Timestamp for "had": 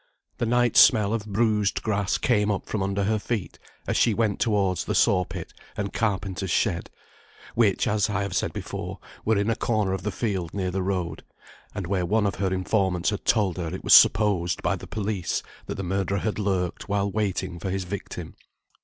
13.11-13.25, 16.17-16.39